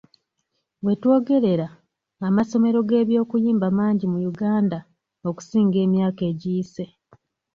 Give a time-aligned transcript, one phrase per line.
[0.85, 1.67] Wetwogerera,
[2.27, 4.79] amasomero g'eby'okuyimba mangi mu Uganda
[5.29, 6.85] okusinga emyaka egiyise.